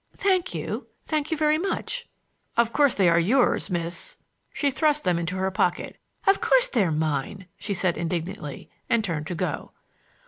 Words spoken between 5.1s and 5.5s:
into